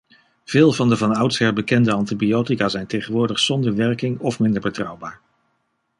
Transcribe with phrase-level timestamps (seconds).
[0.43, 5.19] Veel van de van oudsher bekende antibiotica zijn tegenwoordig zonder werking of minder betrouwbaar.